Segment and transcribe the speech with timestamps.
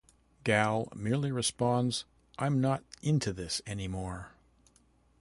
[0.43, 2.05] Gal merely responds,
[2.39, 4.31] I'm not into this any more.